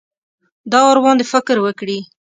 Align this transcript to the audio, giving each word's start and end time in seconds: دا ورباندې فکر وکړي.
دا 0.71 0.79
ورباندې 0.89 1.25
فکر 1.33 1.55
وکړي. 1.65 1.99